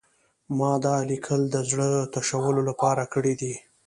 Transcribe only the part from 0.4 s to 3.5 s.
ما دا لیکل د زړه تشولو لپاره کړي